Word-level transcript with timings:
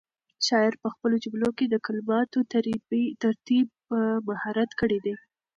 شاعر 0.47 0.73
په 0.83 0.87
خپلو 0.93 1.15
جملو 1.23 1.49
کې 1.57 1.65
د 1.67 1.75
کلماتو 1.85 2.39
ترتیب 3.23 3.67
په 3.89 3.97
مهارت 4.27 4.69
کړی 4.79 4.99
دی. 5.05 5.15